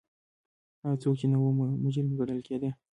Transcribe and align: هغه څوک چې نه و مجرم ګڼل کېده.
هغه 0.81 0.95
څوک 1.03 1.15
چې 1.19 1.25
نه 1.31 1.37
و 1.39 1.47
مجرم 1.83 2.11
ګڼل 2.19 2.39
کېده. 2.47 2.69